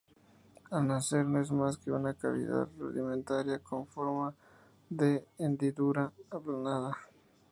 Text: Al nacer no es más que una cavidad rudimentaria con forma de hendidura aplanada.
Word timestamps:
Al 0.71 0.87
nacer 0.87 1.25
no 1.27 1.39
es 1.39 1.51
más 1.51 1.77
que 1.77 1.91
una 1.91 2.15
cavidad 2.15 2.67
rudimentaria 2.79 3.59
con 3.59 3.85
forma 3.85 4.33
de 4.89 5.23
hendidura 5.37 6.11
aplanada. 6.31 6.97